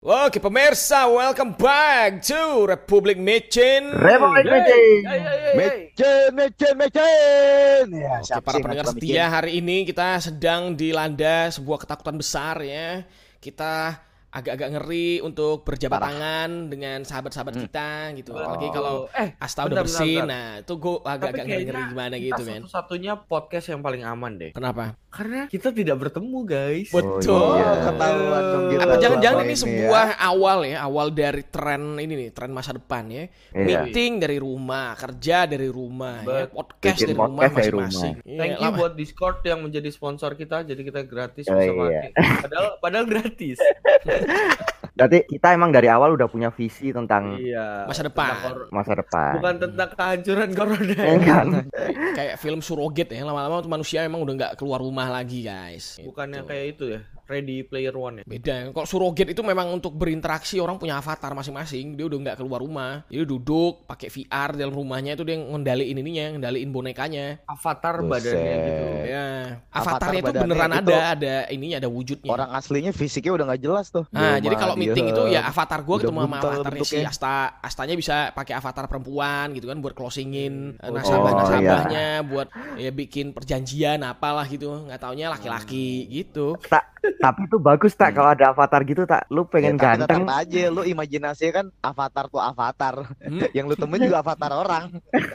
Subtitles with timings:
[0.00, 3.92] Oke pemirsa, welcome back to Republik Micin.
[3.92, 5.04] Republik Micin.
[5.04, 5.52] yeay.
[5.52, 7.84] Mecen, mecen, mecen.
[7.92, 13.04] Ya, Oke, para pendengar setia, hari ini kita sedang dilanda sebuah ketakutan besar ya.
[13.44, 14.00] Kita
[14.30, 16.06] agak-agak ngeri untuk berjabat Parah.
[16.08, 17.62] tangan dengan sahabat-sahabat Hmm.
[17.66, 18.30] kita gitu.
[18.30, 18.38] Oh.
[18.38, 20.54] Apalagi kalau eh Asta udah bersih, bentar, bentar.
[20.54, 22.60] nah itu gue agak-agak kayaknya gimana gitu kan.
[22.62, 24.50] satu-satunya podcast yang paling aman deh.
[24.54, 24.94] Kenapa?
[25.10, 26.88] Karena kita tidak bertemu, guys.
[26.88, 27.34] Betul.
[27.34, 27.82] Oh, iya.
[27.82, 32.28] Ketahuan dong kita Apa jangan-jangan ini ini sebuah awal ya, awal dari tren ini nih,
[32.30, 33.26] tren masa depan ya.
[33.50, 33.90] Iya.
[33.90, 38.14] Meeting dari rumah, kerja dari rumah, ya, podcast Bikin dari rumah podcast masing-masing.
[38.22, 41.66] Thank Iya, you lama- buat Discord yang menjadi sponsor kita, jadi kita gratis Oh, bisa
[41.66, 41.74] iya.
[41.74, 42.10] pakai.
[42.46, 43.58] Padahal padahal gratis.
[45.00, 47.88] Berarti kita emang dari awal udah punya visi tentang iya.
[47.88, 48.36] Masa depan.
[48.36, 49.32] Tentang masa depan.
[49.40, 51.00] Bukan tentang kehancuran corona.
[51.08, 51.44] Enggak.
[52.20, 56.42] kayak film surrogate ya lama-lama tuh manusia emang udah nggak keluar rumah lagi guys Bukannya
[56.44, 56.48] Gitu.
[56.50, 57.00] kayak itu ya,
[57.30, 58.24] Ready Player One ya.
[58.26, 62.58] beda kalau surrogate itu memang untuk berinteraksi orang punya avatar masing-masing dia udah nggak keluar
[62.58, 68.34] rumah dia duduk pakai VR dalam rumahnya itu dia ngendaliin ininya ngendaliin bonekanya Avatar Buset.
[68.34, 68.84] badannya gitu.
[69.06, 69.26] ya
[69.70, 73.44] Avatar avatarnya itu badannya beneran itu ada ada ininya ada wujudnya Orang aslinya fisiknya udah
[73.52, 74.04] nggak jelas tuh.
[74.10, 74.82] Nah, Di jadi kalau dia.
[74.88, 76.98] meeting itu ya avatar gue ketemu sama avatarnya si.
[77.04, 77.36] Asta.
[77.60, 82.48] Astanya bisa pakai avatar perempuan gitu kan buat closingin eh, Oh, nasabah-nasabahnya, buat
[82.80, 84.88] ya bikin perjanjian apalah gitu.
[84.88, 86.56] Nggak taunya laki-laki gitu.
[86.66, 89.24] Tak, tapi itu bagus tak kalau ada avatar gitu tak.
[89.28, 90.24] Lu pengen Ya, ganteng.
[90.24, 92.94] tetap aja lu imajinasinya kan avatar tuh avatar.
[93.20, 93.40] Hmm.
[93.56, 94.84] Yang lu temuin juga avatar orang.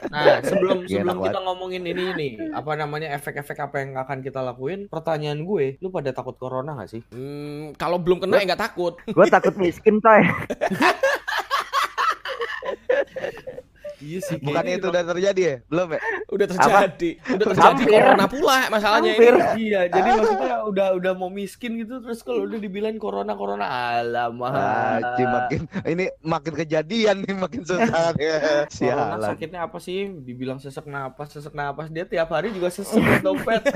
[0.06, 4.86] Nah, sebelum sebelum kita ngomongin ini nih, apa namanya efek-efek apa yang akan kita lakuin?
[4.86, 7.00] Pertanyaan gue, lu pada takut corona gak sih?
[7.10, 8.94] Hmm, kalau belum kena ya nggak takut.
[9.06, 10.22] Gue takut miskin coy.
[14.06, 14.36] Iya sih.
[14.38, 15.56] Bukannya itu udah terjadi ya?
[15.66, 16.00] Belum ya?
[16.26, 17.10] Udah terjadi.
[17.28, 17.90] Udah terjadi Hampir.
[17.90, 19.34] corona pula masalahnya Hampir.
[19.34, 19.66] ini.
[19.66, 24.52] Iya, jadi maksudnya udah udah mau miskin gitu terus kalau udah dibilang corona corona alamak.
[24.52, 28.38] Ah, makin ini makin kejadian nih makin susah ya.
[28.38, 29.18] Corona Sialan.
[29.26, 29.98] sakitnya apa sih?
[30.16, 31.90] Dibilang sesek napas, sesek napas.
[31.90, 33.62] Dia tiap hari juga sesek ya, dompet.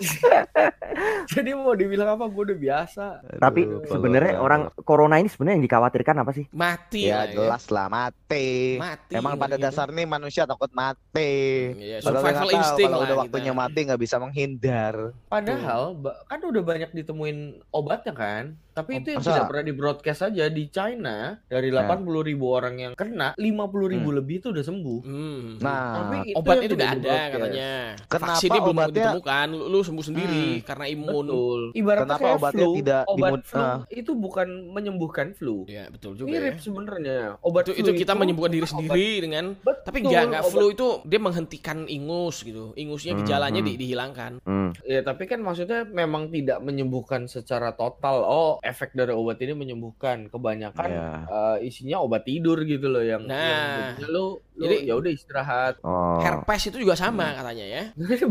[1.32, 2.26] Jadi mau dibilang apa?
[2.26, 3.04] Gue udah biasa.
[3.38, 6.44] Tapi sebenarnya orang corona ini sebenarnya yang dikhawatirkan apa sih?
[6.50, 7.34] Mati Ya lah ya.
[7.36, 8.76] jelas lah mati.
[8.76, 9.12] Mati.
[9.14, 9.64] Emang pada gitu.
[9.64, 11.72] dasarnya manusia takut mati.
[11.76, 13.22] Iya, Padahal survival tahu instinct kalau udah kita.
[13.22, 14.94] waktunya mati nggak bisa menghindar.
[15.26, 15.82] Padahal
[16.26, 17.38] kan udah banyak ditemuin
[17.70, 18.44] obatnya kan.
[18.80, 19.30] Tapi itu yang Masa?
[19.30, 21.84] tidak pernah di broadcast aja di China dari Nah.
[21.84, 24.98] 80 ribu orang yang kena 50 ribu lebih itu udah sembuh.
[25.00, 25.44] Hmm.
[25.58, 27.70] Nah, Tapi itu Obatnya tidak ada katanya.
[28.02, 29.46] Kenapa Vaksinnya belum obatnya- ditemukan.
[29.50, 31.08] Lu, lu sembuh sendiri karena imun.
[31.22, 31.60] Betul.
[31.72, 32.72] Ibaratnya Kenapa kayak obatnya flu.
[32.74, 33.78] tidak obat dimun- flu ah.
[33.90, 35.56] itu bukan menyembuhkan flu.
[35.66, 36.60] Ya betul juga Mirip ya.
[36.60, 37.18] sebenarnya.
[37.40, 40.52] Obat Itu, flu itu kita menyembuhkan diri obat- sendiri dengan Betul, tapi enggak enggak obat-
[40.52, 42.64] flu itu dia menghentikan ingus gitu.
[42.74, 43.68] Ingusnya Hmm, gejalanya hmm.
[43.68, 44.32] di- dihilangkan.
[44.42, 44.70] Hmm.
[44.82, 48.22] Ya, tapi kan maksudnya memang tidak menyembuhkan secara total.
[48.22, 50.26] Oh, efek dari obat ini menyembuhkan.
[50.26, 51.08] Kebanyakan Ya.
[51.26, 53.94] eh, isinya obat tidur gitu loh yang Nah.
[53.96, 55.74] yang lu lu Jadi- ya udah istirahat.
[55.80, 56.20] Oh.
[56.20, 57.82] Herpes itu juga sama katanya ya.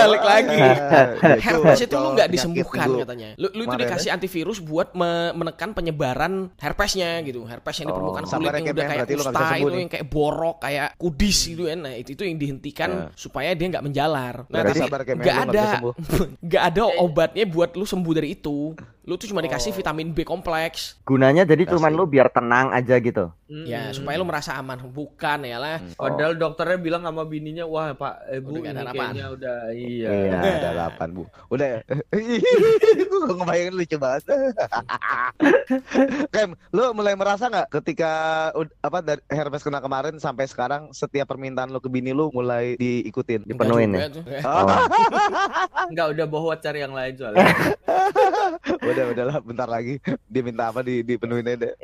[0.00, 0.56] Balik lagi.
[0.56, 2.98] Nah, Herpes itu lu nggak disembuhkan dulu.
[3.04, 3.28] katanya.
[3.36, 7.44] Lu, lu itu dikasih antivirus buat me- menekan penyebaran herpesnya gitu.
[7.44, 8.88] Herpes yang di Oh, permukaan kulit sabar ya, yang udah ya.
[8.88, 9.76] kayak Berarti lu nggak kusta itu nih.
[9.76, 11.78] yang kayak borok kayak kudis gitu kan.
[11.78, 13.04] Nah, itu itu yang dihentikan Ya.
[13.14, 14.34] supaya dia nggak menjalar.
[14.46, 15.64] Nah, Berarti tapi ya, nggak ada
[16.46, 18.72] nggak ada obatnya buat lu sembuh dari itu.
[19.06, 19.78] Lu tuh cuma dikasih Oh.
[19.78, 20.98] vitamin B kompleks.
[21.06, 23.30] Gunanya jadi cuman lu biar tenang aja gitu.
[23.46, 23.94] Ya, Mm-mm.
[23.94, 24.90] supaya lu merasa aman.
[24.90, 25.78] Bukan ya lah.
[25.94, 29.58] Padahal dokternya bilang sama bininya, wah pak, eh, bu Udah ini ada apaan." kayaknya udah
[29.70, 30.10] iya.
[30.10, 31.22] Iya, ada delapan bu.
[31.54, 31.66] Udah.
[31.78, 31.80] ya?
[33.06, 34.22] Gue ngebayangin lucu banget.
[36.34, 38.10] Kem, lu mulai merasa nggak ketika
[38.82, 43.46] apa dari herpes kena kemarin sampai sekarang setiap permintaan lu ke bini lu mulai diikutin?
[43.46, 44.10] Dipenuhin ya?
[44.42, 44.66] Oh.
[45.86, 47.46] Enggak udah bawa cari yang lain soalnya.
[48.82, 51.74] udah, udahlah, bentar lagi dia minta apa di dipenuhin aja deh.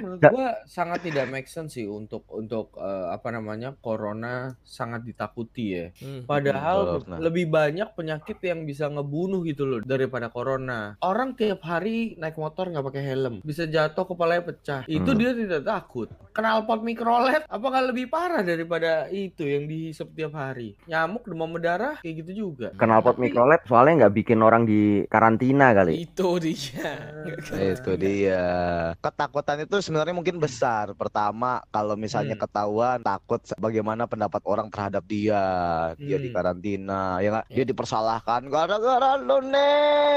[0.00, 5.64] Menurut gua sangat tidak make sense sih untuk untuk eh, apa namanya corona sangat ditakuti
[5.72, 5.86] ya.
[6.00, 6.22] Hmm.
[6.24, 7.16] Padahal Corona.
[7.20, 10.96] lebih banyak penyakit yang bisa ngebunuh gitu loh daripada corona.
[11.02, 14.82] Orang tiap hari naik motor nggak pakai helm, bisa jatuh kepalanya pecah.
[14.86, 15.18] Itu Hmm.
[15.20, 16.08] dia tidak takut.
[16.36, 20.76] Knalpot mikrolet apakah lebih parah daripada itu yang dihisap tiap hari?
[20.84, 22.68] Nyamuk demam berdarah kayak gitu juga.
[22.76, 26.04] Knalpot mikrolet soalnya nggak bikin orang di karantina kali.
[26.04, 26.92] Itu dia.
[27.56, 28.35] Itu dia.
[28.36, 28.48] Iya.
[28.98, 30.92] Ketakutan itu sebenarnya mungkin besar.
[30.92, 32.44] Pertama, kalau misalnya Hmm.
[32.44, 35.42] ketahuan takut bagaimana pendapat orang terhadap dia.
[35.96, 36.36] Dia di Hmm.
[36.36, 37.46] karantina, ya nggak?
[37.48, 37.54] Iya.
[37.54, 39.52] Dia dipersalahkan gara-gara lo Nah,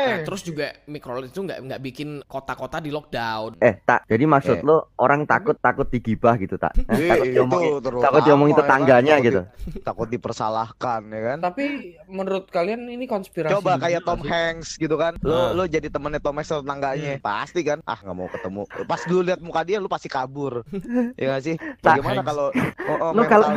[0.09, 0.23] nih.
[0.23, 3.59] terus juga Microled itu nggak nggak bikin kota-kota di lockdown.
[3.59, 4.03] Eh, tak.
[4.05, 4.63] Jadi maksud Eh.
[4.63, 6.73] lo orang takut takut digibah gitu, tak?
[6.77, 8.63] Eh, takut diomongin, terutama, takut diomongin ya kan?
[8.65, 9.39] tetangganya Takut gitu.
[9.39, 9.47] di-
[9.87, 11.37] takut dipersalahkan ya kan.
[11.41, 11.63] Tapi
[12.07, 13.53] menurut kalian ini konspirasi?
[13.53, 14.21] Coba kayak Tom?
[14.21, 15.15] Hanks gitu kan.
[15.21, 15.49] Lo Ah.
[15.53, 17.17] lo jadi temennya Tom Hanks tetangganya.
[17.19, 17.79] Pasti kan.
[17.83, 18.61] Ah nggak mau ketemu.
[18.85, 20.63] Pas lu lihat muka dia lu pasti kabur.
[21.19, 21.55] ya nggak sih?
[21.79, 22.47] Bagaimana kalau
[22.87, 23.51] oh, oh, Lu kalau-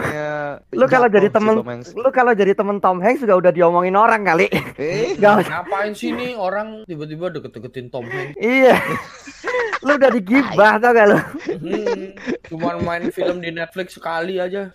[0.73, 1.89] Lu kalau jadi temen Tom Hanks?
[1.93, 4.47] lu kalau jadi temen Tom Hanks juga udah diomongin orang kali.
[4.77, 5.63] Eh, Gak usah.
[5.63, 8.37] Ngapain sih nih orang tiba-tiba deket-deketin Tom Hanks?
[8.37, 8.77] Iya.
[9.87, 11.19] lu udah digibah tau gak lu?
[11.59, 12.15] Hmm,
[12.47, 14.71] cuman main film di Netflix sekali aja.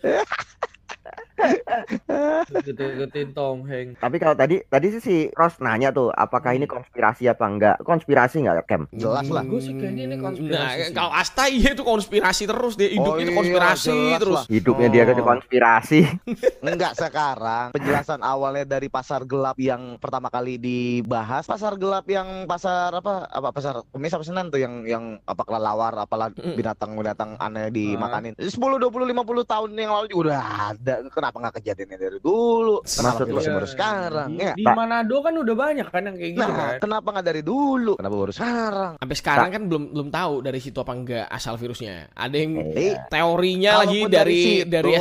[3.29, 3.99] Tom Hanks.
[3.99, 7.77] Tapi kalau tadi tadi sih si Ross nanya tuh apakah ini konspirasi apa enggak?
[7.81, 8.83] Konspirasi enggak, Kem?
[8.91, 9.43] Jelas lah.
[9.43, 13.31] Gue sih kayaknya ini konspirasi Nah, kalau Asta iya itu konspirasi terus dia hidupnya itu
[13.31, 14.35] iya, konspirasi terus.
[14.35, 14.45] lah.
[14.47, 15.05] Hidupnya dia Oh.
[15.07, 15.99] ke konspirasi.
[16.67, 17.71] Enggak sekarang.
[17.71, 23.27] Penjelasan awalnya dari pasar gelap yang pertama kali dibahas, pasar gelap yang pasar apa?
[23.27, 27.69] Apa pasar Kemis apa Senin tuh yang yang apa kelelawar apalah binatang-binatang aneh Ah.
[27.69, 28.33] dimakanin.
[28.37, 30.93] 10 20 50 tahun yang lalu juga udah ada.
[31.07, 32.75] Kenapa nggak kejadiannya dari dulu?
[32.81, 34.27] Kenapa Maksud Iya, baru sekarang?
[34.29, 34.53] Di, Ya.
[34.53, 34.63] di.
[34.63, 36.75] Manado kan udah banyak kan yang kayak gitu Nah, kan.
[36.79, 37.93] kenapa nggak dari dulu?
[37.95, 38.91] Kenapa baru sekarang?
[38.97, 42.07] Sampai sekarang kan belum belum tahu dari situ apa enggak asal virusnya.
[42.13, 44.91] Ada yang Eh, teorinya lagi dari dari situ, dari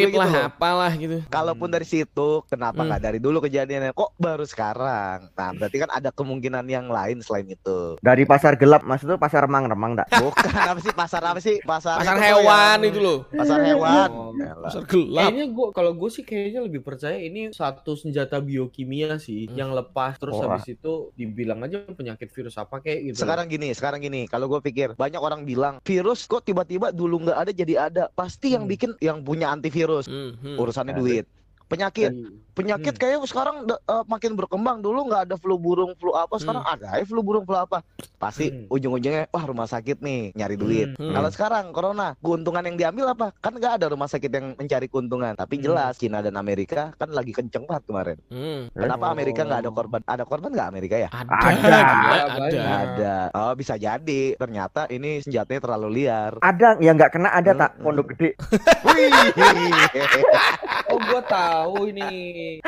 [0.00, 0.44] gitu lah loh.
[0.48, 1.16] apalah gitu.
[1.28, 2.88] Kalaupun dari situ, kenapa Hmm.
[2.88, 3.92] nggak dari dulu kejadiannya?
[3.92, 5.28] Kok baru sekarang?
[5.30, 7.98] Nah, berarti kan ada kemungkinan yang lain selain itu.
[7.98, 10.08] Dari pasar gelap maksud lu pasar remang-remang enggak?
[10.14, 11.60] Bukan apa sih pasar apa sih?
[11.60, 13.18] Pasar, Pasar itu hewan yang- itu loh.
[13.28, 14.08] Pasar hewan.
[14.08, 14.30] Oh.
[14.60, 15.28] Pasar gelap.
[15.28, 19.56] Kayaknya gua kalau gue sih kayaknya lebih percaya ini satu senjata biokimia sih Hmm.
[19.56, 20.56] yang lepas terus Wah.
[20.56, 23.22] habis itu dibilang aja penyakit virus apa kayak gitu.
[23.22, 24.26] Sekarang gini, sekarang gini.
[24.26, 28.04] Kalau gue pikir banyak orang bilang virus kok tiba-tiba dulu nggak ada jadi ada.
[28.10, 28.72] Pasti yang Hmm.
[28.72, 30.06] bikin yang punya antivirus.
[30.06, 30.56] Hmm, hmm.
[30.56, 31.00] Urusannya Ada.
[31.00, 31.26] duit.
[31.68, 32.08] Penyakit,
[32.52, 32.98] penyakit Hmm.
[32.98, 34.80] kayaknya sekarang eh, makin berkembang.
[34.80, 36.32] Dulu nggak ada flu burung, flu apa.
[36.34, 37.84] Sekarang ada ya flu burung, flu apa.
[38.16, 38.66] Pasti Hmm.
[38.68, 40.88] ujung-ujungnya wah rumah sakit nih nyari duit.
[40.96, 41.12] Hmm.
[41.12, 43.36] Kalau sekarang corona, keuntungan yang diambil apa?
[43.36, 45.36] Kan nggak ada rumah sakit yang mencari keuntungan.
[45.36, 45.62] Tapi Hmm.
[45.62, 48.16] jelas Cina dan Amerika kan lagi kenceng banget kemarin.
[48.26, 48.72] Hmm.
[48.72, 49.12] Kenapa Oh.
[49.12, 50.00] Amerika nggak ada korban?
[50.02, 51.08] Ada korban nggak Amerika ya?
[51.10, 51.52] Ada, Ada.
[51.52, 52.62] gila, Ada, ada.
[52.64, 53.16] Ada.
[53.36, 54.22] Oh bisa jadi.
[54.34, 56.40] Ternyata ini senjatanya terlalu liar.
[56.40, 57.84] Ada yang enggak kena ada tak Hmm.
[57.84, 58.32] pondok gede.
[60.98, 62.58] Oh gue tahu ini.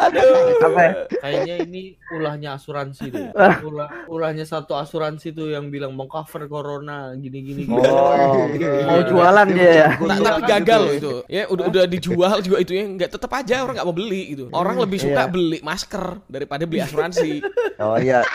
[0.00, 0.64] Aduh.
[0.64, 0.92] Apa ya?
[1.20, 3.28] Kayaknya ini ulahnya asuransi deh.
[3.68, 7.68] Ulah, ulahnya satu asuransi tuh yang bilang mau cover corona gini-gini.
[7.68, 8.88] Oh, Iya.
[8.88, 9.88] mau jualan dia ya.
[9.92, 10.96] Ta- Iya, tapi gagal gitu loh ya.
[10.96, 11.12] itu.
[11.28, 14.44] Ya udah udah dijual juga itu ya nggak tetap aja orang nggak mau beli gitu.
[14.56, 15.30] Orang lebih suka iya.
[15.30, 17.44] beli masker daripada beli asuransi.
[17.76, 18.24] Oh iya.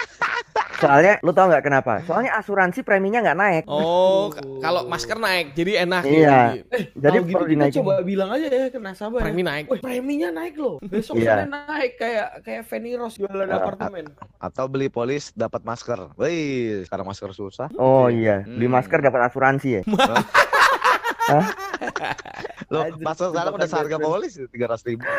[0.78, 1.94] Soalnya lu tau nggak kenapa?
[2.04, 3.64] Soalnya asuransi preminya nggak naik.
[3.66, 6.40] Oh, k- kalau masker naik jadi enak Iya.
[6.54, 6.68] gitu.
[6.96, 7.78] Jadi Kalau gitu perlu kita dinaikin.
[7.80, 9.20] coba bilang aja ya ke nasabah.
[9.20, 9.26] ya.
[9.26, 9.66] Premi naik.
[9.68, 10.76] Wih, preminya naik loh.
[10.82, 11.46] Besok Iya.
[11.46, 14.06] naik kayak kayak Feni Rose jualan Ah, apartemen.
[14.38, 16.12] Atau beli polis dapat masker.
[16.16, 17.68] Wih, sekarang masker susah.
[17.76, 18.76] Oh iya, beli Hmm.
[18.76, 19.82] masker dapat asuransi ya.
[21.26, 25.06] Anjir, masker sekarang udah seharga polis tiga ratus ribu.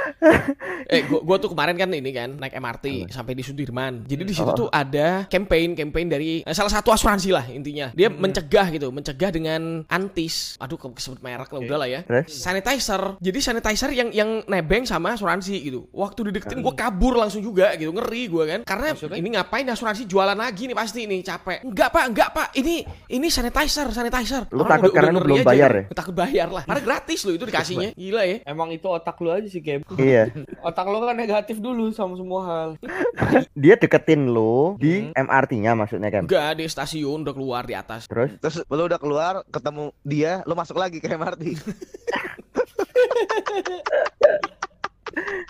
[0.86, 4.06] Eh, gua, gua tuh kemarin kan ini kan naik MRT sampai di Sudirman.
[4.06, 4.54] Jadi di situ Oh.
[4.56, 7.90] tuh ada campaign campaign dari eh, salah satu asuransi lah intinya.
[7.90, 10.54] Dia mencegah gitu, mencegah dengan antis.
[10.56, 12.00] Aduh, ke- kesebut merek lah udah lah ya.
[12.00, 12.30] Terus?
[12.30, 13.18] Sanitizer.
[13.18, 15.90] Jadi sanitizer yang yang nebeng sama asuransi gitu.
[15.90, 17.90] Waktu dideketin gua kabur langsung juga gitu.
[17.90, 18.60] Ngeri gua kan.
[18.62, 19.18] Karena Maksudnya?
[19.18, 21.66] ini ngapain asuransi jualan lagi nih pasti nih capek.
[21.66, 22.48] Enggak, Pak, enggak, Pak.
[22.54, 22.74] Ini
[23.10, 24.46] ini sanitizer, sanitizer.
[24.54, 25.48] Lu Orang takut karena lu ngeri belum aja.
[25.48, 25.82] bayar ya?
[25.96, 26.68] Takut bayar lah.
[26.68, 27.96] Karena gratis loh itu dikasihnya.
[27.96, 28.36] Gila ya.
[28.44, 29.80] Emang itu otak lu aja sih Kem.
[29.96, 30.28] Iya.
[30.68, 32.68] Otak lu kan negatif dulu sama semua hal.
[33.56, 36.28] Dia deketin lu di MRT-nya maksudnya kan.
[36.28, 38.04] Enggak, di stasiun udah keluar di atas.
[38.04, 41.42] Terus Terus lu udah keluar, ketemu dia, lu masuk lagi ke MRT.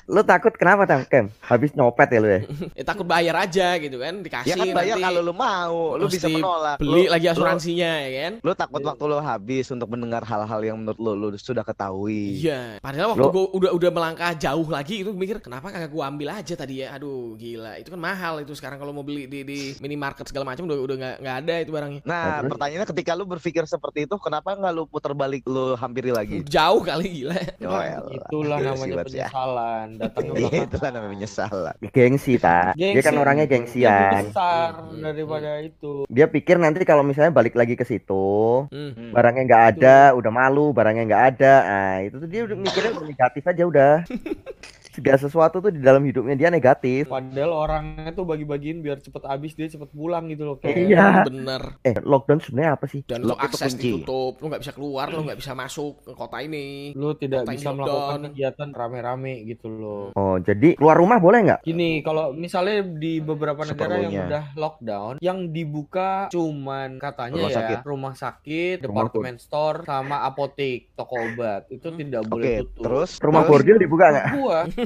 [0.07, 1.03] lu takut kenapa Tam?
[1.05, 1.27] Kem?
[1.43, 2.41] Habis nyopet ya lu ya?
[2.73, 6.07] Ya takut bayar aja gitu kan, dikasih ya kan bayar nanti kalau lu mau, lu
[6.07, 6.79] bisa menolak.
[6.79, 8.33] Beli Lu- lagi lu- asuransinya ya kan.
[8.41, 12.39] Lu takut waktu lu habis untuk mendengar hal-hal yang menurut lu lu sudah ketahui.
[12.39, 16.07] Iya, padahal waktu Lo- gua udah udah melangkah jauh lagi itu mikir kenapa kagak gua
[16.07, 16.95] ambil aja tadi ya.
[16.95, 17.75] Aduh, gila.
[17.77, 20.97] Itu kan mahal itu sekarang kalau mau beli di di minimarket segala macam udah udah
[21.19, 22.01] nggak ada itu barangnya.
[22.03, 22.51] Nah, Nah, terus?
[22.55, 26.43] pertanyaannya ketika lu berpikir seperti itu, kenapa nggak lu putar balik lu hampiri lagi?
[26.47, 27.37] Jauh kali gila.
[27.59, 28.05] Joel.
[28.13, 29.29] Itulah namanya ya.
[29.57, 29.87] Penyesalan.
[29.99, 31.57] Datangnya Iya, itu lah namanya menyesal.
[31.89, 32.73] Gengsi tak?
[32.77, 34.23] Dia kan Gengsi orangnya lebih gengsian.
[34.29, 35.01] besar Hmm.
[35.03, 35.93] daripada itu.
[36.09, 38.93] Dia pikir nanti kalau misalnya balik lagi ke situ, Hmm.
[38.93, 39.11] Hmm.
[39.13, 41.55] barangnya nggak ada, udah malu, barangnya nggak ada.
[41.63, 43.95] Nah, itu tuh dia udah mikirnya udah negatif aja udah.
[44.97, 47.07] segala sesuatu tuh di dalam hidupnya dia negatif.
[47.07, 50.57] Padahal orangnya tuh bagi-bagiin biar cepet habis dia cepet pulang gitu loh.
[50.57, 51.07] Kayak Iya.
[51.25, 51.63] Bener.
[51.83, 53.01] Eh, lockdown sebenarnya apa sih?
[53.03, 53.83] Dan itu akses kunci.
[53.93, 56.93] ditutup, lu nggak bisa keluar, lu nggak bisa masuk ke kota ini.
[56.93, 58.23] lu tidak Kota bisa melakukan lockdown.
[58.27, 60.05] kegiatan rame-rame gitu loh.
[60.13, 61.61] Oh, jadi keluar rumah boleh nggak?
[61.63, 67.57] Gini, kalau misalnya di beberapa negara yang udah lockdown, yang dibuka cuman katanya Rumah ya
[67.59, 67.79] sakit.
[67.83, 71.67] rumah sakit, Rumah departemen store, sama apotek, toko obat.
[71.69, 72.83] Itu tidak Oke, boleh tutup.
[72.83, 73.51] terus Rumah terus?
[73.51, 74.27] bordil dibuka nggak?
[74.33, 74.59] gua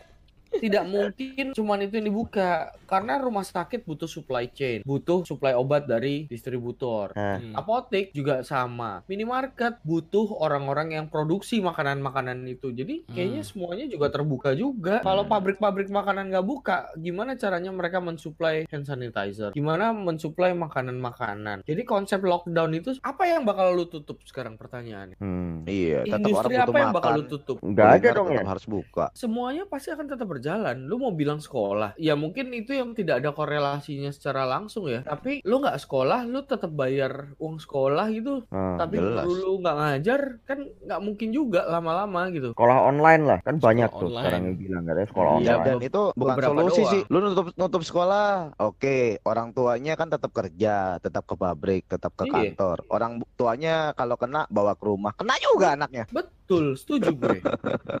[0.61, 5.89] tidak mungkin cuman itu yang dibuka karena rumah sakit butuh supply chain, butuh supply obat
[5.89, 7.15] dari distributor.
[7.17, 7.57] Hmm.
[7.57, 9.01] Apotek juga sama.
[9.09, 12.69] Minimarket butuh orang-orang yang produksi makanan-makanan itu.
[12.75, 14.99] Jadi kayaknya semuanya juga terbuka juga.
[15.01, 19.55] Kalau pabrik-pabrik makanan nggak buka, gimana caranya mereka mensuplai hand sanitizer?
[19.55, 21.63] Gimana mensuplai makanan-makanan?
[21.63, 25.17] Jadi konsep lockdown itu apa yang bakal lu tutup sekarang pertanyaannya?
[25.17, 25.63] hmm.
[25.63, 27.19] Iya, tetap Industri apa yang bakal makan.
[27.23, 27.57] lu tutup?
[27.63, 28.43] Nggak ada dong ya.
[28.43, 29.05] tetap harus buka.
[29.15, 30.50] semuanya pasti akan tetap berjalan.
[30.73, 35.01] Lu mau bilang sekolah, ya mungkin itu yang tidak ada korelasinya secara langsung ya.
[35.01, 38.43] Tapi lu nggak sekolah, lu tetap bayar uang sekolah gitu.
[38.47, 39.25] Nah, Tapi jelas.
[39.25, 42.51] guru lu nggak ngajar, kan nggak mungkin juga lama-lama gitu.
[42.51, 44.21] sekolah online lah kan banyak tuh online.
[44.21, 45.63] sekarang yang bilang katanya sekolah Iya, online.
[45.63, 46.91] Dan itu bukan beberapa solusi doang.
[46.91, 47.01] sih.
[47.07, 48.97] Lu nutup nutup sekolah, oke.
[49.23, 52.33] Orang tuanya kan tetap kerja, tetap ke pabrik, tetap ke Iya.
[52.51, 52.77] kantor.
[52.87, 56.05] Orang tuanya kalau kena bawa ke rumah, kena juga anaknya.
[56.07, 56.31] Betul,
[56.75, 57.37] setuju gue.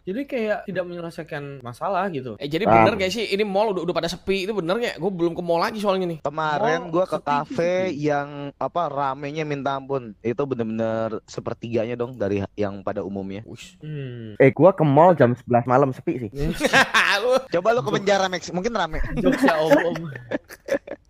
[0.01, 2.35] Jadi kayak tidak menyelesaikan masalah gitu.
[2.37, 2.83] Eh jadi Ah.
[2.83, 4.95] bener gak sih ini mall udah, udah pada sepi itu bener gak?
[4.97, 6.19] Gue belum ke mall lagi soalnya nih.
[6.21, 10.13] Kemarin gua ke kafe yang apa ramenya minta ampun.
[10.19, 13.43] Itu bener-bener sepertiganya dong dari yang pada umumnya.
[13.79, 14.35] Hmm.
[14.37, 16.29] Eh, gua ke mall jam 11 malam sepi sih.
[17.53, 18.97] Coba lu ke penjara Max, mungkin rame.
[19.17, 19.95] Jokesnya om-om.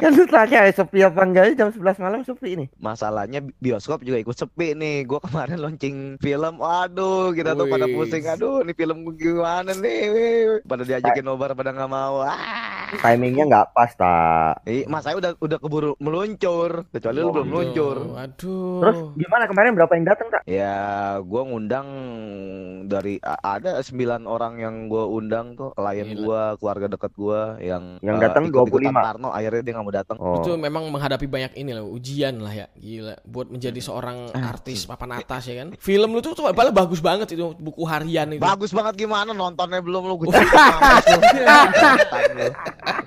[0.00, 2.68] Kan lu tanya eh, sepi apa enggak jam 11 malam sepi nih.
[2.80, 5.04] Masalahnya bi- bioskop juga ikut sepi nih.
[5.04, 6.56] Gua kemarin launching film.
[6.56, 8.24] Waduh, kita tuh pada pusing.
[8.24, 10.64] Aduh, ini film gua gimana nih?
[10.64, 12.24] Pada diajakin nobar pada nggak mau.
[12.24, 12.88] Ah.
[12.90, 14.66] Timingnya nggak pas tak.
[14.66, 16.90] Ih, Mas saya udah udah keburu meluncur.
[16.90, 17.96] Kecuali lu belum meluncur.
[18.18, 18.80] Waduh.
[18.82, 20.42] Terus gimana kemarin berapa yang datang tak?
[20.48, 20.80] Ya,
[21.22, 21.86] gua ngundang
[22.90, 26.18] dari ada 9 orang yang gua undang tuh, klien Gila.
[26.18, 29.06] gua, keluarga dekat gua yang Yang eh, datang ikut-ikutan 25.
[29.06, 30.16] Tarno, akhirnya dia nggak mau datang.
[30.18, 30.38] Oh.
[30.40, 32.66] Itu memang menghadapi banyak ini loh, ujian lah ya.
[32.78, 35.74] Gila, buat menjadi seorang artis papan atas ya kan.
[35.78, 38.42] Film lu tuh tuh padahal bagus banget itu buku harian itu.
[38.42, 40.32] Bagus banget gimana nontonnya belum lu gue.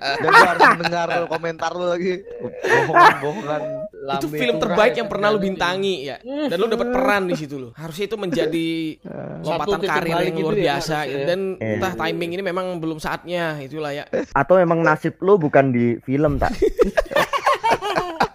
[0.03, 2.23] Dan harus mendengar komentar lu lagi
[2.63, 3.82] bohongan-bohongan.
[4.03, 5.47] Itu film terbaik ya yang pernah lu terjadi.
[5.47, 6.17] bintangi ya.
[6.23, 7.71] Dan lu dapat peran di situ loh.
[7.73, 8.67] Harusnya itu menjadi
[9.47, 11.17] lompatan titik karir yang gitu luar ya biasa ya.
[11.25, 11.77] dan Eh.
[11.77, 14.03] entah timing ini memang belum saatnya itulah ya.
[14.31, 16.51] Atau memang nasib lu bukan di film tak?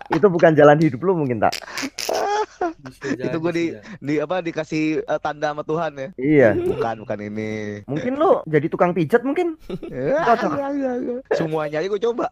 [0.08, 1.52] itu bukan jalan hidup lu mungkin tak?
[3.14, 3.80] Itu gua di ya.
[4.00, 6.08] di apa dikasih eh, tanda sama Tuhan ya.
[6.16, 6.48] Iya.
[6.56, 7.50] Bukan, bukan ini.
[7.84, 9.54] Mungkin lu jadi tukang pijat mungkin?
[9.88, 10.52] Ya, Cocok.
[10.56, 11.16] ya, ya, ya.
[11.34, 12.26] Semuanya aja gue coba.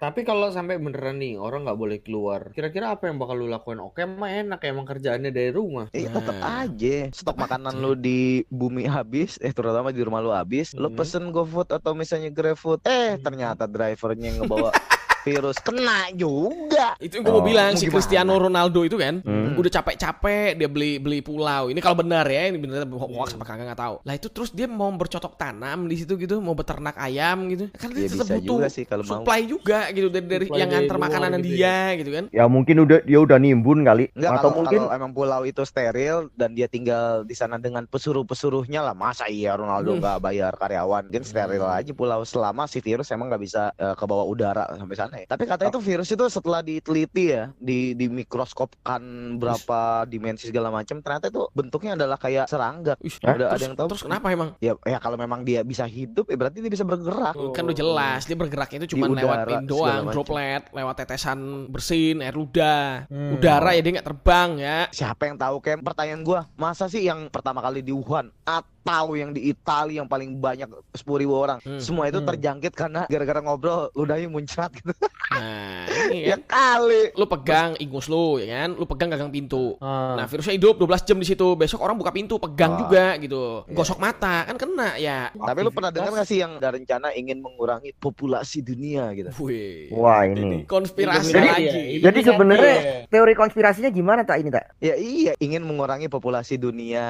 [0.00, 3.84] Tapi kalau sampai beneran nih orang nggak boleh keluar, kira-kira apa yang bakal lu lakuin?
[3.84, 5.92] Oke, mah enak emang kerjaannya dari rumah.
[5.92, 6.64] Iya tetap Nah.
[6.64, 10.96] aja stok makanan lu di bumi habis eh terutama di rumah lu habis lu Hmm.
[10.96, 14.72] pesen GoFood atau misalnya GrabFood eh ternyata drivernya yang ngebawa
[15.22, 17.86] virus kena juga Itu yang gue mau Oh, bilang mau si?
[17.86, 19.56] Cristiano Ronaldo itu kan Hmm.
[19.56, 21.68] udah capek-capek dia beli beli pulau.
[21.68, 23.94] Ini kalau benar ya, ini benar hoax apa kagak nggak tahu.
[24.02, 27.68] Lah itu terus dia mau bercocok tanam di situ gitu, mau beternak ayam gitu.
[27.72, 30.58] Kan dia ya tetap butuh juga sih kalau mau supply juga gitu dari dari Supply
[30.58, 32.24] yang nganter makanan gitu dia gitu kan.
[32.30, 34.08] Ya mungkin udah dia udah nimbun kali.
[34.12, 37.84] Enggak Atau kalau, mungkin kalau emang pulau itu steril dan dia tinggal di sana dengan
[37.84, 40.00] pesuruh-pesuruhnya lah masa iya Ronaldo Hmm.
[40.00, 41.76] nggak bayar karyawan mungkin steril Hmm.
[41.76, 45.26] aja pulau selama si virus emang nggak bisa eh, ke bawah udara sampai sana ya.
[45.26, 49.02] Tapi katanya itu virus itu setelah diteliti ya di di mikroskopkan
[49.40, 52.94] berapa dimensi segala macam ternyata itu bentuknya adalah kayak serangga.
[53.00, 53.86] Wih, Ada- ada terus, yang tahu?
[53.94, 54.48] Terus kenapa emang?
[54.62, 57.34] Ya ya kalau memang dia bisa hidup ya berarti dia bisa bergerak.
[57.56, 63.10] Kan udah jelas dia bergeraknya itu cuma lewat doang, droplet, lewat tetesan bersin, air ludah.
[63.10, 63.36] Hmm.
[63.38, 64.78] Udara ya dia nggak terbang ya.
[64.90, 68.30] Siapa yang tahu kayak pertanyaan gua masa sih yang pertama kali di Wuhan
[68.80, 71.78] atau yang di Italia yang paling banyak 10.000 ribu orang Hmm.
[71.78, 72.26] semua itu Hmm.
[72.26, 74.90] terjangkit karena gara-gara ngobrol ludahnya muncrat gitu
[75.30, 76.42] Nah, ini ya kan.
[76.48, 79.78] kali Lu pegang ingus lu ya kan, lu pegang gagang pintu.
[79.78, 80.16] Ah.
[80.16, 81.54] Nah, virusnya hidup 12 jam di situ.
[81.54, 82.78] Besok orang buka pintu, pegang Wah.
[82.80, 83.62] juga gitu.
[83.62, 83.72] Iya.
[83.72, 85.30] Gosok mata, kan kena ya.
[85.30, 89.90] tapi lu pernah dengar gak sih yang ada rencana ingin mengurangi populasi dunia gitu Wih.
[89.92, 90.64] Wah, ini.
[90.64, 91.66] konspirasi Jadi- lagi.
[91.66, 92.94] Jadi- Jadi sebenarnya Iya.
[93.06, 94.74] teori konspirasinya gimana tak ini tak?
[94.78, 97.06] ya iya ingin mengurangi populasi dunia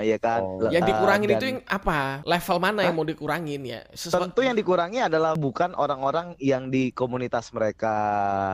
[0.00, 0.68] ya kan Oh.
[0.68, 1.98] Yang eh, dikurangin dan itu yang apa?
[2.24, 3.80] Level mana yang mau dikurangin ya?
[3.92, 7.96] Sesuatu tentu yang dikurangi adalah bukan orang-orang yang di komunitas mereka,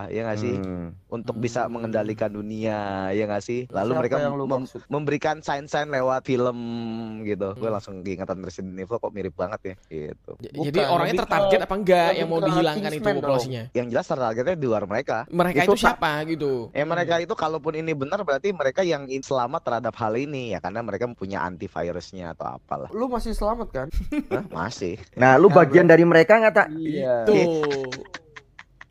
[0.09, 0.55] ya nggak sih?
[0.55, 0.93] Hmm.
[1.07, 3.67] Untuk bisa mengendalikan dunia, ya nggak sih?
[3.69, 4.81] Lalu Siapa mereka mem- maksud?
[4.87, 6.59] memberikan sign-sign lewat film
[7.23, 7.55] gitu.
[7.55, 7.75] Gue Hmm.
[7.75, 10.33] langsung ingatan Resident Evil kok mirip banget ya, gitu.
[10.37, 13.63] Bukan, Jadi orangnya tertarget apa enggak yang mau dihilangkan itu populasinya?
[13.73, 15.25] Yang jelas targetnya di luar mereka.
[15.31, 16.69] Mereka Itu itu siapa gitu?
[16.75, 20.81] Eh mereka itu kalaupun ini benar berarti mereka yang selamat terhadap hal ini ya karena
[20.81, 22.89] mereka punya antivirusnya atau apalah.
[22.97, 23.87] Lu masih selamat kan?
[24.33, 24.97] Hah, masih.
[25.21, 26.69] Nah, lu Ya, bagian dari mereka nggak tak?
[26.73, 27.29] Iya.
[27.29, 27.45] Tuh.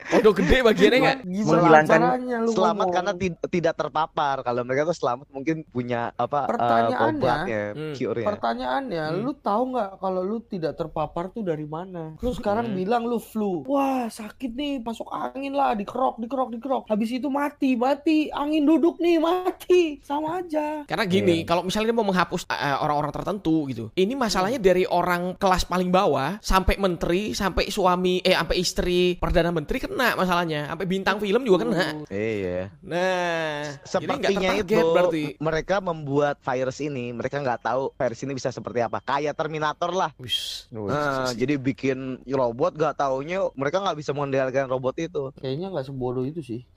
[0.10, 1.18] Udah gede bagiannya nggak?
[1.22, 2.02] Menghilangkan-
[2.50, 2.90] Selamat ngomong?
[2.90, 4.42] karena ti- tidak terpapar.
[4.42, 7.94] Kalau mereka tuh selamat mungkin punya apa eh, Pertanyaannya, Hmm.
[7.94, 8.28] cure-nya.
[8.28, 9.20] Pertanyaannya, Hmm.
[9.22, 12.18] lu tahu nggak kalau lu tidak terpapar tuh dari mana?
[12.18, 12.76] Lu sekarang Hmm.
[12.76, 13.62] bilang lu flu.
[13.64, 16.84] Wah, sakit nih, masuk angin lah, dikerok, dikerok, dikerok.
[16.88, 18.32] Habis itu mati, mati.
[18.32, 20.02] Angin duduk nih, mati.
[20.02, 20.84] Sama aja.
[20.86, 25.38] Karena gini, kalau misalnya dia mau menghapus uh, orang-orang tertentu gitu, ini masalahnya dari orang
[25.38, 30.88] kelas paling bawah sampai menteri, sampai suami, eh sampai istri perdana menteri kena masalahnya, sampai
[30.88, 32.08] bintang film juga kena.
[32.08, 32.72] Iya.
[32.80, 35.36] Nah, Sepertinya itu berarti.
[35.44, 39.04] mereka membuat virus ini, mereka nggak tahu virus ini bisa seperti apa.
[39.04, 40.16] Kayak Terminator lah.
[40.16, 40.72] Wis.
[40.72, 45.36] Nah, jadi bikin robot nggak taunya mereka nggak bisa mengendalikan robot itu.
[45.36, 46.64] Kayaknya nggak sebodoh itu sih.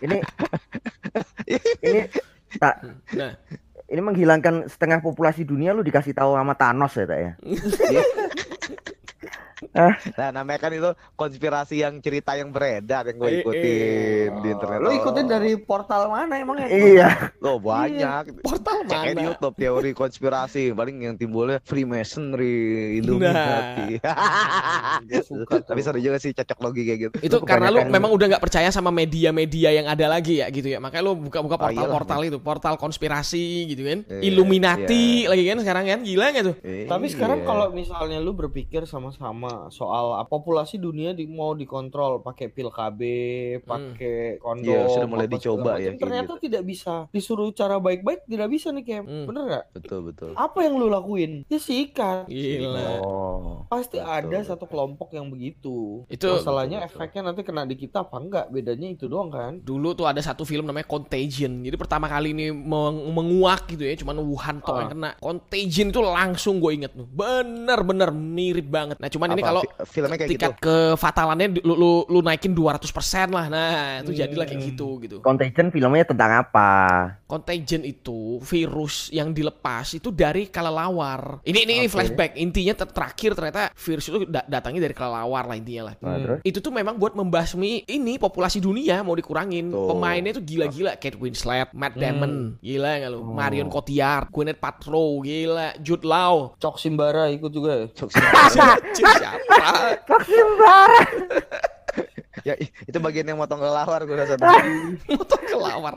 [0.00, 0.20] Ini
[1.88, 2.00] ini
[2.60, 2.84] tak
[3.16, 3.32] Nah,
[3.90, 7.32] ini menghilangkan setengah populasi dunia lu dikasih tahu sama Thanos ya tak ya?
[9.70, 14.78] Nah, namanya kan itu konspirasi yang cerita yang beredar yang gue Eh, ikutin di internet.
[14.78, 16.66] Lu ikutin dari portal mana emangnya?
[16.66, 17.08] Iya.
[17.38, 18.42] Lo banyak.
[18.42, 19.26] portal Cek aja di mana?
[19.30, 22.58] YouTube teori konspirasi paling yang timbulnya Freemasonry,
[22.98, 24.00] Illuminati.
[25.30, 25.46] Tuh.
[25.62, 27.16] Tapi seru juga sih cocok logi kayak gitu.
[27.22, 30.78] Itu karena lu memang udah nggak percaya sama media-media yang ada lagi ya gitu ya.
[30.78, 31.92] Makanya lu buka-buka Oh, iyalah.
[31.92, 33.98] portal-portal itu, portal konspirasi gitu kan.
[34.08, 35.98] Iya, Illuminati lagi kan sekarang kan.
[36.00, 36.56] Gila nggak tuh?
[36.86, 37.46] Tapi sekarang Iya.
[37.46, 43.00] kalau misalnya lu berpikir sama-sama soal ah, populasi dunia di, mau dikontrol pakai pil KB,
[43.60, 48.70] pakai kondom, Iya, sudah mulai dicoba ya, Ternyata tidak bisa disuruh cara baik-baik, tidak bisa
[48.70, 49.04] nih Kem.
[49.04, 49.26] Hmm.
[49.26, 49.64] Bener nggak?
[49.72, 50.30] betul betul.
[50.32, 51.44] Apa yang lu lakuin?
[51.46, 52.24] Ya sikat.
[52.26, 52.88] Gila.
[53.00, 53.66] Oh.
[53.66, 56.06] Pasti Betul, ada satu kelompok yang begitu.
[56.06, 56.98] Itu- masalahnya Betul, betul.
[57.02, 58.46] efeknya nanti kena di kita apa enggak?
[58.48, 59.58] Bedanya itu doang kan?
[59.58, 61.60] Dulu tuh ada satu film namanya Contagion.
[61.60, 64.80] Jadi pertama kali ini meng- menguak gitu ya, cuman Wuhan toh Ah.
[64.80, 65.10] yang kena.
[65.18, 67.06] Contagion itu langsung gue inget tuh.
[67.06, 68.96] Bener-bener mirip banget.
[68.96, 70.62] Nah, cuman ini Apa, kalau fi- filmnya kayak tingkat gitu.
[70.62, 73.46] kefatalannya di- lu, lu, lu naikin 200% lah.
[73.46, 73.68] Nah,
[74.00, 74.68] itu jadilah kayak Hmm.
[74.70, 75.16] gitu gitu.
[75.20, 76.70] Contagion filmnya tentang apa?
[77.30, 81.38] Contagion itu virus yang dilepas itu dari kelelawar.
[81.42, 81.94] Ini ini, ini Oke.
[81.94, 82.34] flashback.
[82.34, 85.94] Intinya ter- terakhir ternyata virus itu da- datangnya dari kelelawar lah intinya lah.
[86.02, 86.38] Nah, Hmm.
[86.42, 89.70] Itu tuh memang buat membasmi ini populasi dunia mau dikurangin.
[89.70, 89.86] Tuh.
[89.88, 90.98] Pemainnya tuh gila-gila.
[90.98, 92.02] Kate Winslet, Matt Hmm.
[92.02, 93.18] Damon, gila nggak lu?
[93.20, 93.30] Oh.
[93.30, 95.78] Marion Cotillard, Gwyneth Paltrow, gila.
[95.78, 96.58] Jude Law.
[96.58, 97.86] Cok Simbara ikut juga ya?
[97.94, 98.10] Cok,
[98.90, 99.66] Cih, Siapa?
[102.40, 104.34] ya i- itu bagian yang motong kelelawar gue rasa.
[105.10, 105.94] Motor kelawar.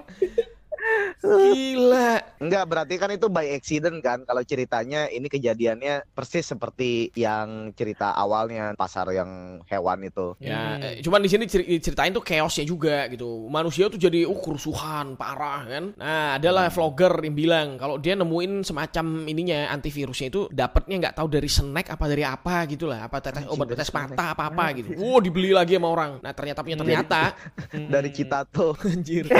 [1.24, 2.12] Gila.
[2.38, 8.12] Enggak, berarti kan itu by accident kan kalau ceritanya ini kejadiannya persis seperti yang cerita
[8.12, 9.30] awalnya pasar yang
[9.66, 10.36] hewan itu.
[10.38, 10.84] Ya, Hmm.
[10.84, 13.48] eh, cuman di sini ceri- ceritain tuh chaosnya juga gitu.
[13.48, 15.84] Manusia tuh jadi uh kerusuhan parah kan.
[15.96, 21.28] Nah, adalah vlogger yang bilang kalau dia nemuin semacam ininya antivirusnya itu dapatnya nggak tahu
[21.32, 25.00] dari snack apa dari apa gitu lah, apa tetes obat tetes mata apa apa gitu.
[25.00, 26.12] Oh, dibeli lagi sama orang.
[26.20, 27.22] Nah, ternyata punya ternyata
[27.94, 28.76] Dari Citato.
[28.84, 29.26] anjir.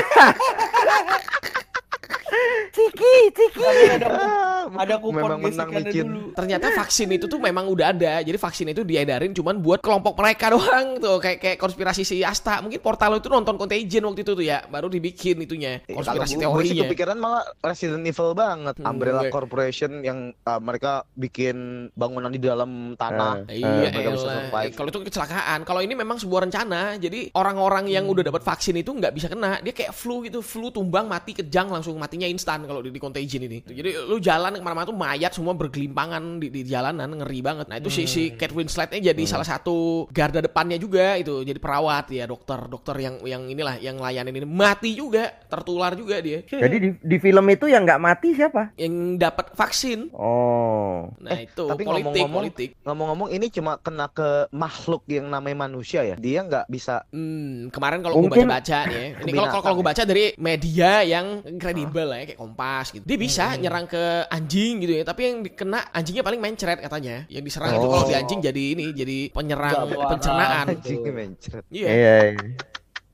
[2.74, 3.62] Ciki, ciki.
[3.94, 4.10] ada,
[4.82, 6.10] ada kupon Memang menang micin.
[6.10, 6.34] dulu.
[6.34, 8.18] Ternyata vaksin itu tuh memang udah ada.
[8.20, 12.58] Jadi vaksin itu diedarin cuman buat kelompok mereka doang tuh kayak kayak konspirasi si Asta.
[12.60, 16.42] Mungkin Portalo itu nonton Contagion waktu itu tuh ya, baru dibikin itunya Eh, konspirasi gue
[16.42, 16.82] sih teorinya.
[16.84, 18.76] kepikiran malah Resident Evil banget.
[18.76, 19.34] Hmm, Umbrella enggak.
[19.34, 21.56] Corporation yang uh, mereka bikin
[21.94, 23.46] bangunan di dalam tanah.
[23.46, 23.94] Eh, Iya.
[23.94, 25.62] Eh, kalau itu kecelakaan.
[25.62, 26.98] Kalau ini memang sebuah rencana.
[26.98, 28.18] Jadi orang-orang yang Hmm.
[28.18, 29.62] udah dapat vaksin itu nggak bisa kena.
[29.62, 33.44] Dia kayak flu gitu, flu tumbang mati kejang langsung matinya instan kalau di, di contagion
[33.44, 33.62] ini.
[33.64, 37.66] Jadi lu jalan ke mana-mana tuh mayat semua bergelimpangan di, di jalanan ngeri banget.
[37.68, 38.40] Nah itu si si Hmm.
[38.40, 43.20] Kate Winsletnya jadi salah satu garda depannya juga itu jadi perawat ya dokter dokter yang
[43.24, 47.68] yang inilah yang layanin ini mati juga tertular juga dia Jadi di, di film itu
[47.68, 48.72] yang nggak mati siapa?
[48.76, 50.08] yang dapat vaksin.
[50.14, 51.12] Oh.
[51.20, 52.70] Nah itu tapi politik ngomong-ngomong, politik.
[52.82, 56.16] Ngomong-ngomong ini cuma kena ke makhluk yang namanya manusia ya.
[56.16, 59.86] Dia nggak bisa Hmm, kemarin kalau gue baca-baca nih, ya, ini kalau kalau kalau gue
[59.86, 61.26] baca dari media yang
[61.58, 63.04] kredibel lah ya, kayak Kompas gitu.
[63.04, 67.26] Dia bisa nyerang ke anjing gitu ya, tapi yang dikena anjingnya paling mencret katanya.
[67.26, 67.92] Yang diserang itu Oh.
[67.92, 70.08] kalau di anjing jadi ini, jadi penyerang Gawat.
[70.14, 70.66] pencernaan.
[70.70, 71.66] Anjing mencret.
[71.68, 71.90] Iya.
[71.90, 72.16] Iya.
[72.30, 72.50] iya.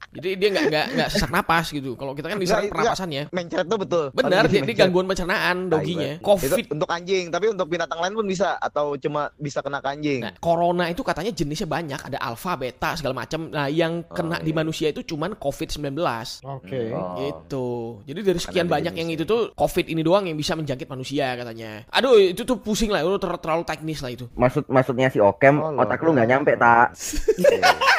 [0.10, 1.94] Jadi dia nggak nggak nggak sesak napas gitu.
[1.94, 3.24] Kalau kita kan diserang Nggak, pernapasan ya.
[3.30, 4.06] Mencret tuh betul.
[4.12, 4.78] Benar, dia mencret.
[4.78, 6.12] gangguan pencernaan doginya.
[6.18, 6.50] Itu Covid.
[6.72, 10.20] untuk anjing, tapi untuk binatang lain pun bisa atau cuma bisa kena ke anjing.
[10.26, 13.50] Nah, corona itu katanya jenisnya banyak, ada alfa, beta, segala macam.
[13.50, 14.58] Nah, yang kena Oh, di iya.
[14.58, 15.94] manusia itu cuman COVID-19.
[16.42, 16.82] Oke.
[16.90, 17.18] Oh.
[17.18, 17.68] Gitu.
[18.06, 21.84] Jadi dari sekian banyak yang itu tuh COVID ini doang yang bisa menjangkit manusia katanya.
[21.90, 24.26] Aduh, itu tuh pusing lah, itu ter- terlalu teknis lah itu.
[24.34, 26.96] Maksud maksudnya si Okem Oh, otak lu nggak nyampe tak?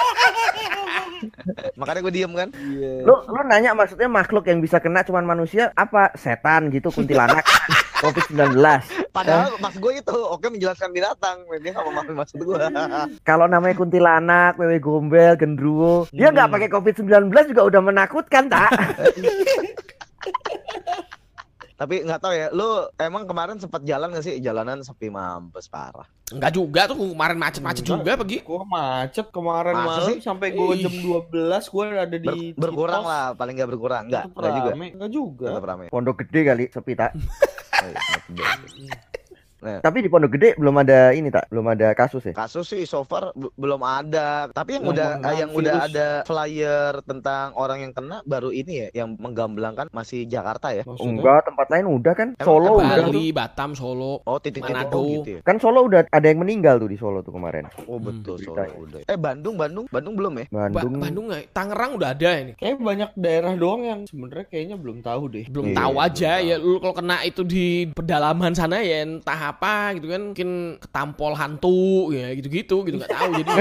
[1.76, 2.48] Makanya gue diem kan.
[3.04, 6.12] Lu lu nanya maksudnya makhluk yang bisa kena cuman manusia apa?
[6.16, 7.44] Setan gitu, kuntilanak,
[8.04, 8.56] COVID-19.
[9.10, 12.62] Padahal mas gue itu oke menjelaskan binatang, dia nggak memahami maksud gue.
[13.28, 18.70] Kalau namanya kuntilanak, wewe gombel, gendruwo, dia nggak pakai COVID-19 juga udah menakutkan tak?
[21.80, 22.68] Tapi nggak tahu ya, lu
[23.00, 24.36] emang kemarin sempat jalan gak sih?
[24.36, 26.04] Jalanan sepi mampus parah.
[26.28, 27.96] Enggak juga tuh kemarin macet-macet Enggak.
[27.96, 28.38] juga pergi.
[28.44, 30.16] Gua macet kemarin Masa malam sih?
[30.20, 31.32] sampai gua jam 12
[31.72, 33.12] gua ada Ber- di berkurang Citos.
[33.16, 34.04] lah, paling nggak berkurang.
[34.12, 34.70] Nggak, nggak juga.
[34.70, 34.86] rame.
[34.92, 35.48] Nggak juga.
[35.88, 37.10] Pondok gede kali sepi tak?
[39.60, 39.82] Iya, gede.
[39.82, 41.48] Tapi di Pondok Gede belum ada ini tak?
[41.48, 42.32] Belum ada kasus ya?
[42.32, 44.48] Kasus sih so far belum ada.
[44.48, 45.88] Tapi yang udah yang udah virus.
[45.90, 50.82] ada flyer tentang orang yang kena baru ini ya, yang menggamblangkan masih Jakarta ya.
[50.82, 51.12] Maksudnya?
[51.12, 52.28] Enggak, tempat lain udah kan?
[52.32, 52.80] Emang Solo apa?
[52.80, 53.06] udah.
[53.06, 54.12] Bali, Batam, Solo.
[54.22, 54.96] Oh titik-titik Manado.
[54.96, 55.40] oh, gitu ya.
[55.42, 57.68] Kan Solo udah ada yang meninggal tuh di Solo tuh kemarin.
[57.84, 59.00] Oh betul Hmm, Solo udah.
[59.04, 60.46] Eh Bandung Bandung Bandung belum ya?
[60.48, 61.00] Ba- Bandung.
[61.00, 61.52] Bandung nggak?
[61.52, 62.52] Tangerang udah ada ini.
[62.54, 65.44] Kayak banyak daerah doang yang sebenarnya kayaknya belum tahu deh.
[65.46, 69.49] Belum Iya, tahu aja belum ya lu kalau kena itu di pedalaman sana ya entah
[69.50, 73.50] apa gitu kan mungkin ketampol hantu ya gitu-gitu gitu nggak tahu jadi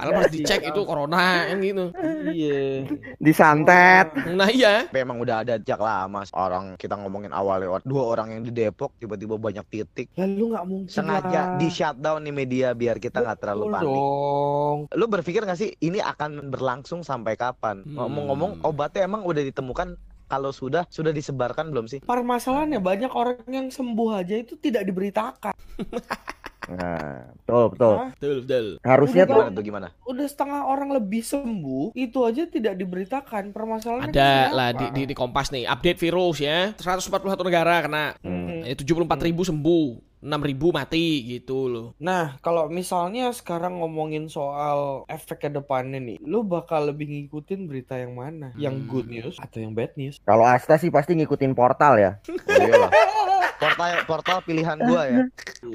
[0.00, 1.84] Padahal pas dicek itu corona kan gitu.
[2.32, 2.88] Iya.
[3.20, 4.06] Disantet.
[4.32, 4.88] Nah iya.
[4.88, 8.52] Tapi emang udah ada sejak lama orang kita ngomongin awal lewat dua orang yang di
[8.54, 11.58] Depok tiba-tiba banyak titik Lalu nggak mungkin sengaja lah.
[11.60, 13.84] di shutdown nih media biar kita nggak terlalu panik.
[13.84, 14.78] dong.
[14.96, 17.84] Lu berpikir gak sih ini akan berlangsung sampai kapan?
[17.84, 18.00] Hmm.
[18.00, 20.00] Ngomong-ngomong obatnya emang udah ditemukan
[20.30, 21.98] kalau sudah sudah disebarkan belum sih?
[22.06, 25.54] Permasalahannya banyak orang yang sembuh aja itu tidak diberitakan.
[26.70, 27.94] Nah, betul betul.
[27.98, 28.10] Hah?
[28.14, 28.66] Betul betul.
[28.84, 29.88] Harusnya tuh Gimana tuh gimana?
[30.06, 33.50] Udah setengah orang lebih sembuh, itu aja tidak diberitakan.
[33.50, 36.70] Permasalahannya Ada lah di, di, di Kompas nih update virus ya.
[36.78, 38.14] 141 negara kena.
[38.22, 38.62] Hmm.
[38.62, 40.09] Eh, 74 ribu sembuh.
[40.20, 41.88] 6 ribu mati gitu loh.
[41.96, 47.96] Nah, kalau misalnya sekarang ngomongin soal efek ke depannya nih, lu bakal lebih ngikutin berita
[47.96, 48.52] yang mana?
[48.54, 48.86] Yang Hmm.
[48.86, 50.20] good news atau yang bad news?
[50.20, 52.12] Kalau Asta sih pasti ngikutin portal ya.
[52.20, 52.92] Oh, iyalah.
[53.60, 55.18] Portal portal pilihan gua ya.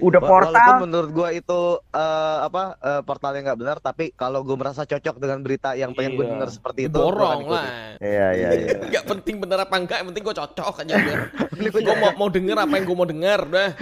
[0.01, 0.81] Udah Wa- Walaupun portal.
[0.81, 1.59] menurut gua itu
[1.93, 6.17] eh, apa eh, portalnya nggak benar, tapi kalau gua merasa cocok dengan berita yang pengen
[6.17, 6.31] gue Iya.
[6.33, 7.65] denger seperti itu, gua Borong lah.
[8.01, 8.67] Iya iya iya.
[8.95, 11.15] Gak penting bener apa enggak, yang penting gue cocok aja gua
[11.77, 13.69] gue mau mau denger apa yang gue mau denger udah.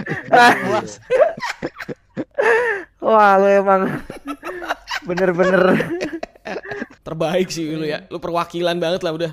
[3.00, 3.82] Wah, lu emang
[5.04, 5.62] bener-bener
[7.04, 8.08] Terbaik sih lu ya.
[8.08, 9.32] Lu perwakilan banget lah udah.